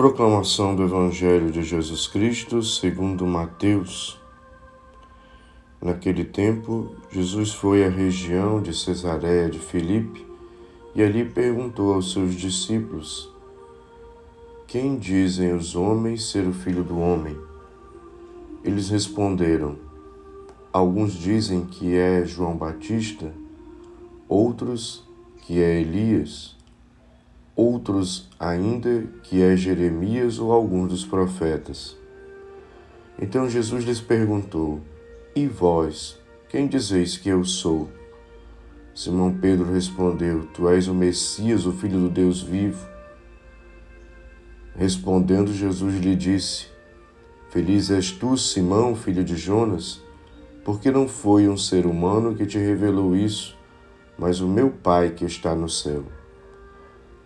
[0.00, 4.18] Proclamação do Evangelho de Jesus Cristo segundo Mateus.
[5.78, 10.26] Naquele tempo, Jesus foi à região de Cesareia de Filipe
[10.94, 13.30] e ali perguntou aos seus discípulos:
[14.66, 17.36] Quem dizem os homens ser o filho do homem?
[18.64, 19.76] Eles responderam:
[20.72, 23.34] Alguns dizem que é João Batista,
[24.26, 25.06] outros
[25.42, 26.58] que é Elias
[27.60, 31.94] outros ainda que é Jeremias ou alguns dos profetas.
[33.20, 34.80] Então Jesus lhes perguntou:
[35.36, 36.18] E vós,
[36.48, 37.90] quem dizeis que eu sou?
[38.94, 42.88] Simão Pedro respondeu: Tu és o Messias, o Filho do Deus vivo.
[44.74, 46.68] Respondendo, Jesus lhe disse:
[47.50, 50.00] Feliz és tu, Simão, filho de Jonas,
[50.64, 53.58] porque não foi um ser humano que te revelou isso,
[54.16, 56.19] mas o meu Pai que está no céu.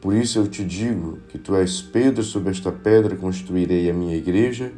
[0.05, 4.15] Por isso eu te digo que tu és Pedro, sobre esta pedra construirei a minha
[4.15, 4.71] igreja,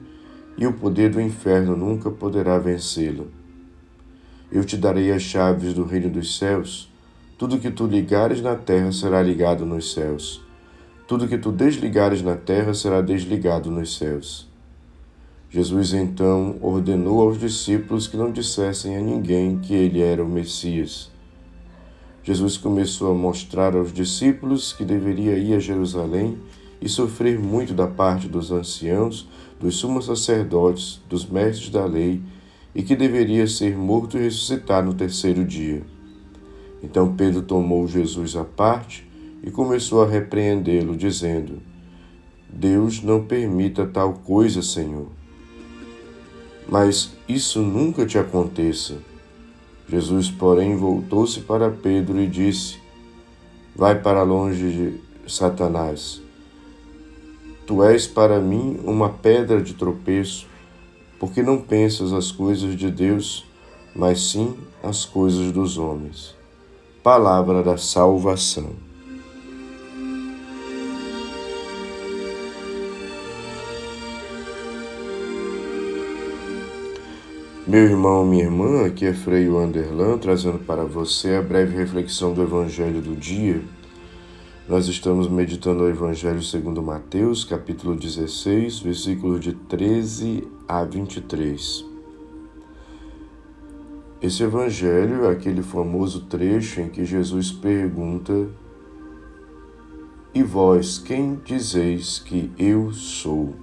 [0.56, 3.24] e o poder do inferno nunca poderá vencê-la.
[4.52, 6.88] Eu te darei as chaves do reino dos céus.
[7.36, 10.40] Tudo que tu ligares na terra será ligado nos céus.
[11.08, 14.48] Tudo que tu desligares na terra será desligado nos céus.
[15.50, 21.10] Jesus então ordenou aos discípulos que não dissessem a ninguém que ele era o Messias.
[22.26, 26.36] Jesus começou a mostrar aos discípulos que deveria ir a Jerusalém
[26.82, 29.28] e sofrer muito da parte dos anciãos,
[29.60, 32.20] dos sumos sacerdotes, dos mestres da lei,
[32.74, 35.84] e que deveria ser morto e ressuscitar no terceiro dia.
[36.82, 39.08] Então Pedro tomou Jesus à parte
[39.40, 41.62] e começou a repreendê-lo, dizendo:
[42.52, 45.06] Deus não permita tal coisa, Senhor.
[46.68, 48.96] Mas isso nunca te aconteça.
[49.88, 52.78] Jesus, porém, voltou-se para Pedro e disse:
[53.74, 56.20] Vai para longe de Satanás.
[57.66, 60.46] Tu és para mim uma pedra de tropeço,
[61.18, 63.44] porque não pensas as coisas de Deus,
[63.94, 66.34] mas sim as coisas dos homens.
[67.02, 68.85] Palavra da salvação.
[77.68, 82.40] Meu irmão, minha irmã, aqui é Frei Anderlan, trazendo para você a breve reflexão do
[82.40, 83.60] Evangelho do dia.
[84.68, 91.84] Nós estamos meditando o Evangelho segundo Mateus, capítulo 16, versículos de 13 a 23.
[94.22, 98.46] Esse Evangelho é aquele famoso trecho em que Jesus pergunta:
[100.32, 103.56] E vós, quem dizeis que eu sou?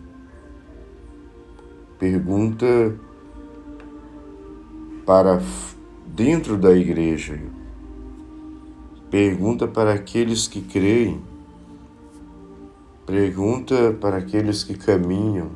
[1.97, 2.99] Pergunta
[5.05, 5.41] para
[6.07, 7.39] dentro da igreja.
[9.09, 11.21] Pergunta para aqueles que creem.
[13.05, 15.51] Pergunta para aqueles que caminham.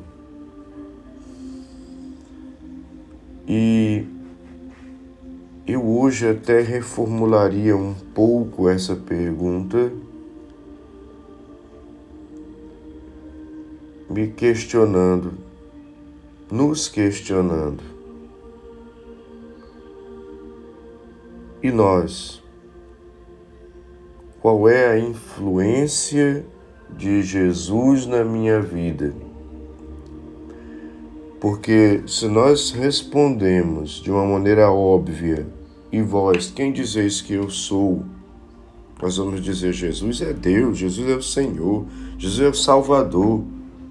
[3.48, 4.04] E
[5.66, 9.90] eu hoje até reformularia um pouco essa pergunta,
[14.10, 15.32] me questionando,
[16.50, 17.87] nos questionando.
[21.62, 22.42] E nós?
[24.40, 26.46] Qual é a influência
[26.96, 29.12] de Jesus na minha vida?
[31.40, 35.46] Porque se nós respondemos de uma maneira óbvia,
[35.90, 38.04] e vós, quem dizeis que eu sou?
[39.00, 41.86] Nós vamos dizer: Jesus é Deus, Jesus é o Senhor,
[42.18, 43.42] Jesus é o Salvador,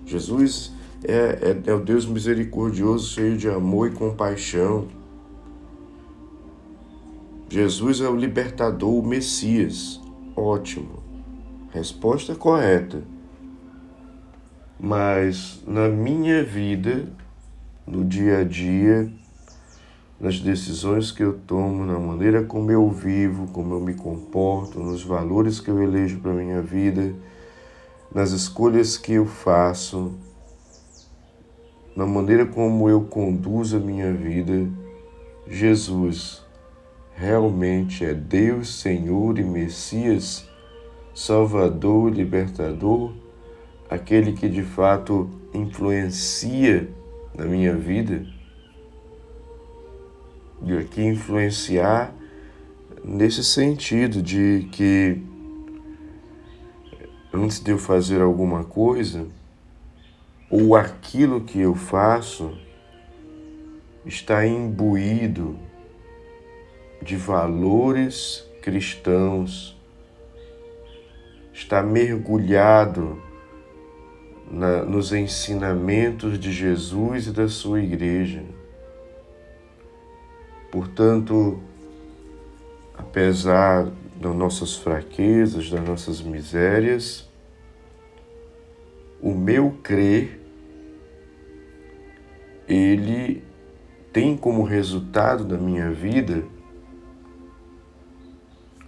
[0.05, 0.71] Jesus
[1.03, 4.87] é, é, é o Deus misericordioso, cheio de amor e compaixão.
[7.49, 10.01] Jesus é o libertador, o Messias.
[10.35, 11.01] Ótimo.
[11.71, 13.01] Resposta correta.
[14.77, 17.07] Mas na minha vida,
[17.85, 19.09] no dia a dia,
[20.19, 25.01] nas decisões que eu tomo, na maneira como eu vivo, como eu me comporto, nos
[25.01, 27.15] valores que eu elejo para minha vida,
[28.13, 30.11] nas escolhas que eu faço,
[31.95, 34.69] na maneira como eu conduzo a minha vida,
[35.47, 36.45] Jesus
[37.17, 40.47] realmente é Deus, Senhor e Messias,
[41.15, 43.11] Salvador, Libertador,
[43.89, 46.87] aquele que de fato influencia
[47.35, 48.23] na minha vida?
[50.63, 52.13] E aqui influenciar
[53.03, 55.19] nesse sentido de que
[57.33, 59.25] antes de eu fazer alguma coisa,
[60.51, 62.55] ou aquilo que eu faço
[64.05, 65.66] está imbuído
[67.01, 69.77] de valores cristãos,
[71.53, 73.21] está mergulhado
[74.49, 78.43] na, nos ensinamentos de Jesus e da sua igreja.
[80.71, 81.59] Portanto,
[82.97, 87.27] apesar das nossas fraquezas, das nossas misérias,
[89.21, 90.39] o meu crer,
[92.67, 93.43] ele
[94.11, 96.43] tem como resultado da minha vida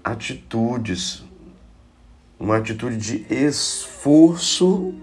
[0.03, 1.23] atitudes,
[2.39, 4.93] uma atitude de esforço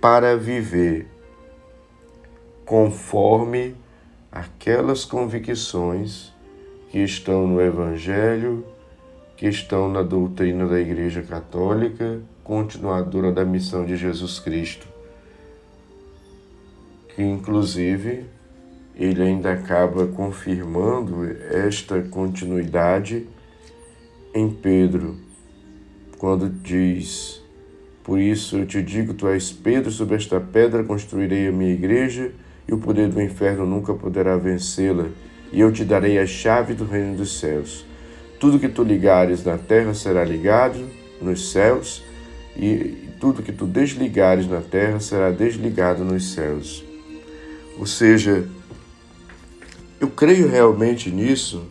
[0.00, 1.08] para viver
[2.64, 3.76] conforme
[4.30, 6.32] aquelas convicções
[6.90, 8.64] que estão no Evangelho,
[9.36, 14.86] que estão na doutrina da Igreja Católica, continuadora da missão de Jesus Cristo,
[17.14, 18.26] que inclusive
[18.96, 23.26] ele ainda acaba confirmando esta continuidade
[24.34, 25.16] em Pedro,
[26.18, 27.40] quando diz:
[28.02, 32.32] Por isso eu te digo, tu és Pedro, sobre esta pedra construirei a minha igreja,
[32.66, 35.06] e o poder do inferno nunca poderá vencê-la,
[35.52, 37.86] e eu te darei a chave do reino dos céus.
[38.40, 40.84] Tudo que tu ligares na terra será ligado
[41.22, 42.02] nos céus,
[42.56, 46.84] e tudo que tu desligares na terra será desligado nos céus.
[47.78, 48.46] Ou seja,
[50.00, 51.64] eu creio realmente nisso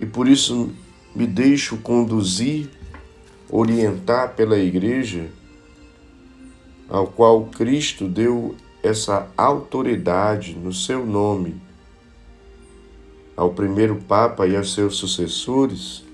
[0.00, 0.70] e por isso
[1.14, 2.68] me deixo conduzir,
[3.48, 5.28] orientar pela igreja,
[6.88, 11.60] ao qual Cristo deu essa autoridade no seu nome
[13.40, 16.04] ao primeiro Papa e aos seus sucessores.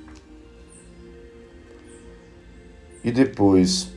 [3.02, 3.90] E depois,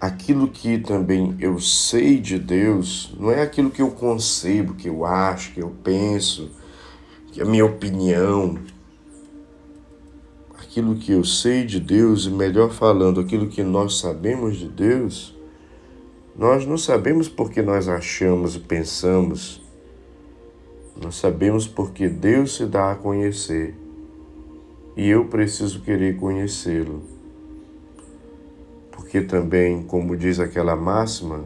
[0.00, 5.04] aquilo que também eu sei de Deus, não é aquilo que eu concebo, que eu
[5.04, 6.50] acho, que eu penso,
[7.30, 8.58] que é a minha opinião,
[10.72, 15.38] aquilo que eu sei de Deus, e melhor falando, aquilo que nós sabemos de Deus,
[16.34, 19.62] nós não sabemos porque nós achamos e pensamos,
[20.98, 23.74] nós sabemos porque Deus se dá a conhecer
[24.96, 27.02] e eu preciso querer conhecê-lo.
[28.92, 31.44] Porque também, como diz aquela máxima,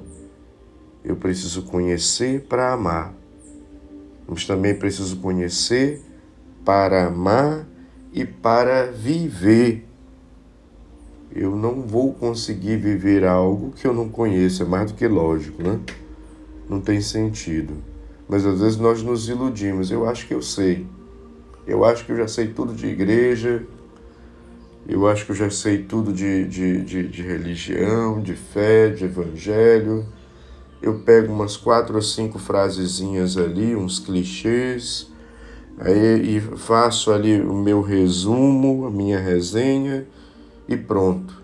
[1.05, 3.12] eu preciso conhecer para amar,
[4.28, 6.00] mas também preciso conhecer
[6.64, 7.67] para amar
[8.12, 9.84] e para viver.
[11.34, 15.62] Eu não vou conseguir viver algo que eu não conheço, é mais do que lógico,
[15.62, 15.78] né?
[16.68, 17.74] Não tem sentido.
[18.28, 19.90] Mas às vezes nós nos iludimos.
[19.90, 20.86] Eu acho que eu sei.
[21.66, 23.64] Eu acho que eu já sei tudo de igreja.
[24.88, 29.04] Eu acho que eu já sei tudo de, de, de, de religião, de fé, de
[29.04, 30.06] evangelho.
[30.80, 35.10] Eu pego umas quatro ou cinco frasezinhas ali, uns clichês
[35.78, 40.06] Aí e faço ali o meu resumo, a minha resenha
[40.69, 41.43] e pronto.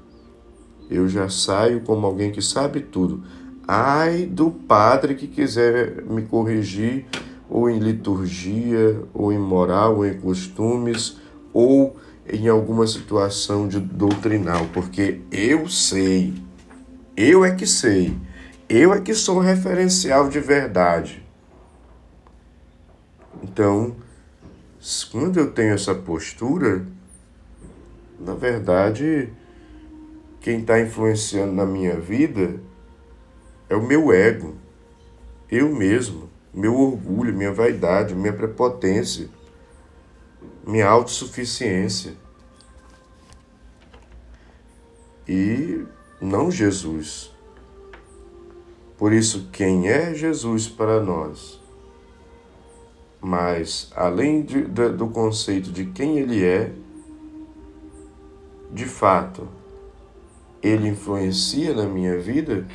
[0.91, 3.23] Eu já saio como alguém que sabe tudo.
[3.67, 7.07] Ai do padre que quiser me corrigir,
[7.49, 11.19] ou em liturgia, ou em moral, ou em costumes,
[11.53, 11.97] ou
[12.29, 16.35] em alguma situação de doutrinal, porque eu sei,
[17.17, 18.17] eu é que sei,
[18.69, 21.23] eu é que sou referencial de verdade.
[23.43, 23.97] Então,
[25.13, 26.85] quando eu tenho essa postura,
[28.19, 29.33] na verdade,
[30.41, 32.61] quem está influenciando na minha vida
[33.69, 34.57] é o meu ego,
[35.49, 39.29] eu mesmo, meu orgulho, minha vaidade, minha prepotência,
[40.67, 42.15] minha autossuficiência.
[45.29, 45.87] E
[46.21, 47.31] não Jesus.
[48.99, 51.62] Por isso, quem é Jesus para nós?
[53.25, 56.73] Mas, além de, de, do conceito de quem ele é,
[58.73, 59.49] de fato,
[60.61, 62.67] ele influencia na minha vida,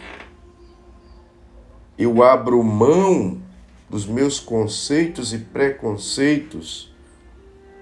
[1.97, 3.41] eu abro mão
[3.89, 6.95] dos meus conceitos e preconceitos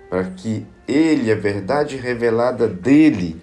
[0.10, 3.40] para que ele, a verdade revelada dele,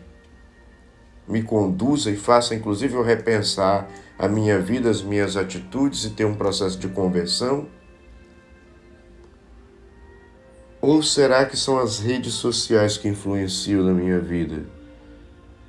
[1.29, 3.89] me conduza e faça inclusive eu repensar
[4.19, 7.69] a minha vida, as minhas atitudes e ter um processo de conversão
[10.83, 14.65] ou será que são as redes sociais que influenciam na minha vida?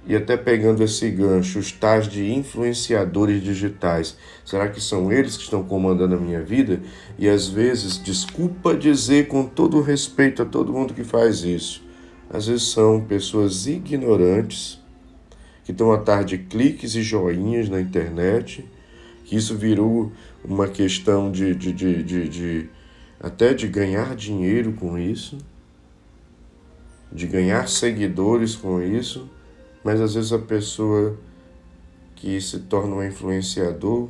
[0.07, 5.43] E até pegando esse gancho, os tais de influenciadores digitais, será que são eles que
[5.43, 6.81] estão comandando a minha vida?
[7.17, 11.83] E às vezes, desculpa dizer com todo respeito a todo mundo que faz isso,
[12.27, 14.81] às vezes são pessoas ignorantes
[15.63, 18.65] que estão atrás de cliques e joinhas na internet,
[19.23, 20.11] que isso virou
[20.43, 22.69] uma questão de, de, de, de, de
[23.23, 25.37] até de ganhar dinheiro com isso,
[27.09, 29.29] de ganhar seguidores com isso,
[29.81, 31.17] mas às vezes a pessoa
[32.17, 34.09] que se torna um influenciador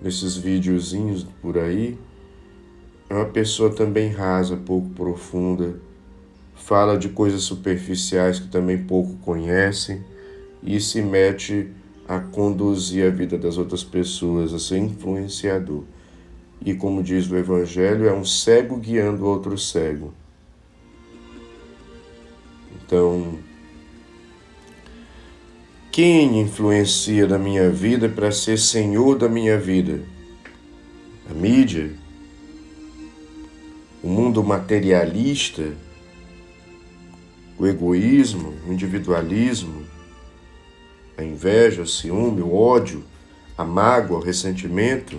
[0.00, 1.98] nesses videozinhos por aí
[3.10, 5.76] é uma pessoa também rasa, pouco profunda,
[6.54, 10.02] fala de coisas superficiais que também pouco conhecem
[10.62, 11.70] e se mete
[12.08, 15.84] a conduzir a vida das outras pessoas, a ser influenciador.
[16.64, 20.12] E como diz o Evangelho, é um cego guiando outro cego.
[22.74, 23.38] Então,
[25.90, 30.02] quem influencia na minha vida para ser senhor da minha vida?
[31.28, 31.90] A mídia?
[34.02, 35.72] O mundo materialista?
[37.58, 38.54] O egoísmo?
[38.68, 39.84] O individualismo?
[41.16, 43.02] A inveja, o ciúme, o ódio,
[43.56, 45.18] a mágoa, o ressentimento?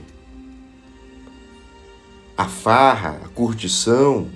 [2.38, 4.28] A farra, a curtição?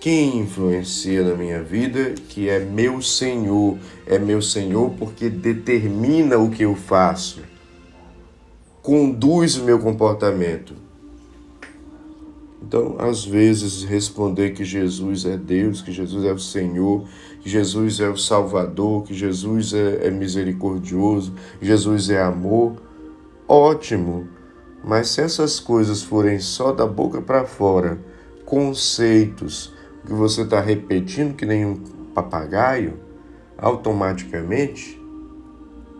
[0.00, 3.76] quem influencia na minha vida, que é meu Senhor.
[4.06, 7.42] É meu Senhor porque determina o que eu faço,
[8.82, 10.74] conduz o meu comportamento.
[12.62, 17.06] Então, às vezes, responder que Jesus é Deus, que Jesus é o Senhor,
[17.40, 22.76] que Jesus é o Salvador, que Jesus é, é misericordioso, Jesus é amor,
[23.46, 24.28] ótimo.
[24.82, 27.98] Mas se essas coisas forem só da boca para fora,
[28.44, 29.74] conceitos,
[30.06, 31.76] que você está repetindo que nem um
[32.14, 32.94] papagaio,
[33.56, 34.98] automaticamente,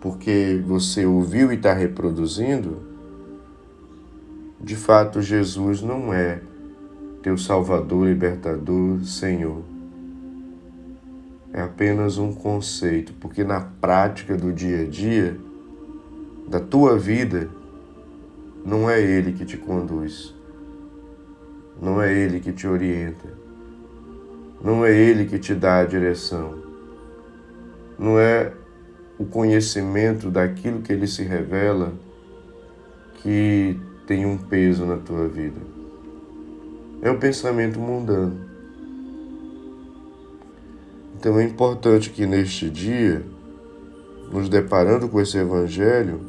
[0.01, 2.79] porque você ouviu e está reproduzindo,
[4.61, 6.41] de fato Jesus não é
[7.23, 9.63] teu Salvador, Libertador, Senhor.
[11.53, 15.39] É apenas um conceito, porque na prática do dia a dia,
[16.49, 17.49] da tua vida,
[18.69, 20.35] não é Ele que te conduz,
[21.81, 23.39] não é Ele que te orienta
[24.63, 26.59] não é Ele que te dá a direção.
[27.99, 28.53] Não é
[29.19, 31.93] o conhecimento daquilo que Ele se revela
[33.23, 35.61] que tem um peso na tua vida.
[37.03, 38.49] É o pensamento mundano.
[41.17, 43.25] Então é importante que neste dia,
[44.33, 46.21] nos deparando com esse Evangelho,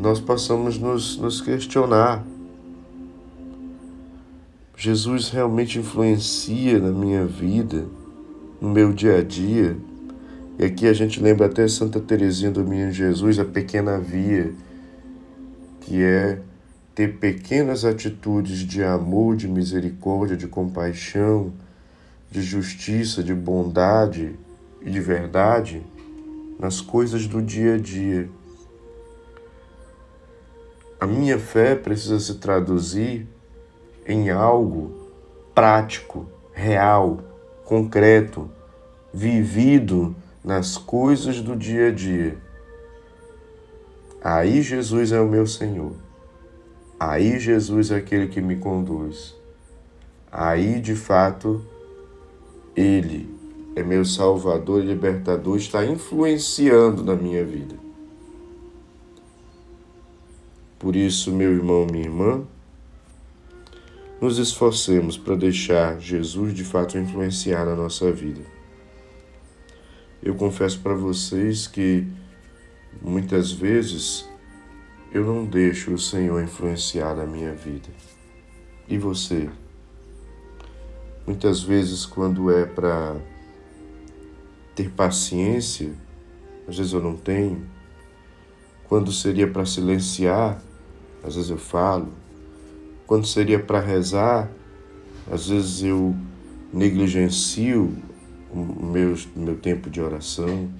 [0.00, 2.24] nós possamos nos, nos questionar
[4.74, 7.84] Jesus realmente influencia na minha vida,
[8.58, 9.76] no meu dia a dia.
[10.58, 14.54] E aqui a gente lembra até Santa Teresinha do Menino Jesus, a pequena via,
[15.82, 16.40] que é
[16.94, 21.52] ter pequenas atitudes de amor, de misericórdia, de compaixão,
[22.30, 24.34] de justiça, de bondade
[24.80, 25.82] e de verdade
[26.58, 28.30] nas coisas do dia a dia.
[31.00, 33.26] A minha fé precisa se traduzir
[34.06, 35.08] em algo
[35.54, 37.20] prático, real,
[37.64, 38.50] concreto,
[39.12, 40.14] vivido
[40.44, 42.36] nas coisas do dia a dia.
[44.22, 45.92] Aí Jesus é o meu Senhor.
[46.98, 49.34] Aí Jesus é aquele que me conduz.
[50.30, 51.64] Aí, de fato,
[52.76, 53.34] Ele
[53.74, 57.74] é meu Salvador e Libertador, está influenciando na minha vida.
[60.80, 62.42] Por isso, meu irmão, minha irmã,
[64.18, 68.40] nos esforcemos para deixar Jesus de fato influenciar na nossa vida.
[70.22, 72.06] Eu confesso para vocês que
[73.02, 74.26] muitas vezes
[75.12, 77.90] eu não deixo o Senhor influenciar na minha vida.
[78.88, 79.50] E você?
[81.26, 83.20] Muitas vezes, quando é para
[84.74, 85.92] ter paciência,
[86.66, 87.68] às vezes eu não tenho.
[88.88, 90.69] Quando seria para silenciar,
[91.22, 92.08] às vezes eu falo
[93.10, 94.48] quando seria para rezar,
[95.28, 96.14] às vezes eu
[96.72, 97.92] negligencio
[98.54, 100.70] o meu, meu tempo de oração.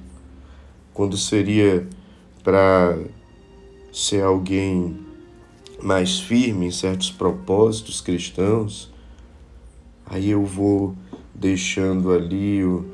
[0.95, 1.89] Quando seria
[2.45, 2.97] para
[3.93, 4.97] ser alguém
[5.83, 8.93] mais firme em certos propósitos cristãos,
[10.07, 10.95] aí eu vou
[11.35, 12.87] deixando ali o,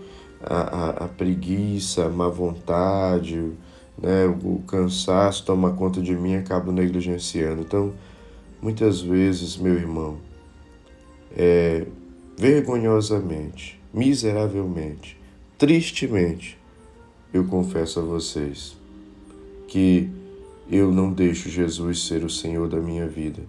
[0.42, 3.52] a, a, a preguiça, a má vontade,
[3.98, 7.62] né, o cansaço toma conta de mim acabo negligenciando.
[7.62, 7.92] Então,
[8.60, 10.18] Muitas vezes, meu irmão,
[11.36, 11.86] é,
[12.38, 15.16] vergonhosamente, miseravelmente,
[15.58, 16.58] tristemente,
[17.34, 18.76] eu confesso a vocês
[19.68, 20.08] que
[20.70, 23.42] eu não deixo Jesus ser o Senhor da minha vida,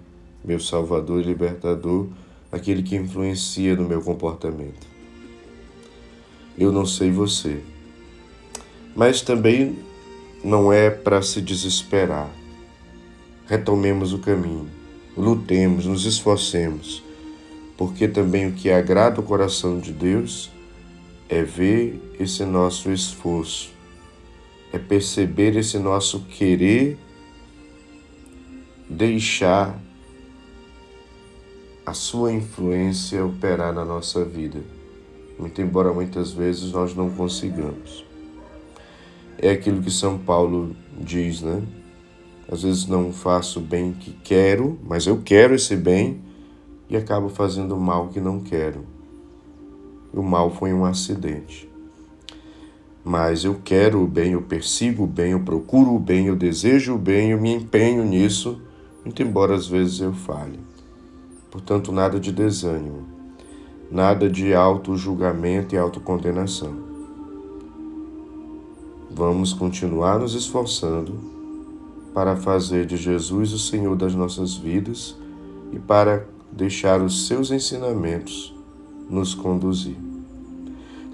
[0.43, 2.07] meu Salvador e Libertador,
[2.51, 4.85] aquele que influencia no meu comportamento.
[6.57, 7.61] Eu não sei você,
[8.93, 9.77] mas também
[10.47, 12.29] não é para se desesperar.
[13.47, 14.77] Retomemos o caminho
[15.17, 17.03] lutemos, nos esforcemos,
[17.75, 20.51] porque também o que agrada o coração de Deus
[21.27, 23.73] é ver esse nosso esforço,
[24.71, 26.97] é perceber esse nosso querer
[28.87, 29.77] deixar
[31.85, 34.61] a sua influência operar na nossa vida,
[35.39, 38.06] muito embora muitas vezes nós não consigamos.
[39.39, 41.61] É aquilo que São Paulo diz, né?
[42.51, 46.21] Às vezes não faço o bem que quero, mas eu quero esse bem
[46.89, 48.85] e acabo fazendo o mal que não quero.
[50.13, 51.69] O mal foi um acidente.
[53.03, 56.95] Mas eu quero o bem, eu persigo o bem, eu procuro o bem, eu desejo
[56.95, 58.61] o bem, eu me empenho nisso,
[59.03, 60.59] muito embora às vezes eu falhe.
[61.51, 63.05] Portanto, nada de desânimo,
[63.91, 66.86] nada de auto-julgamento e autocondenação.
[69.17, 71.11] Vamos continuar nos esforçando
[72.13, 75.15] para fazer de Jesus o Senhor das nossas vidas
[75.73, 78.53] e para deixar os seus ensinamentos
[79.09, 79.97] nos conduzir.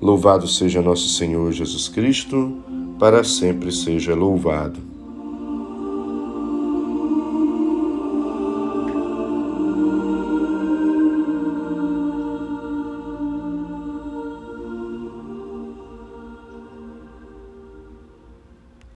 [0.01, 2.57] Louvado seja nosso Senhor Jesus Cristo,
[2.99, 4.92] para sempre seja louvado.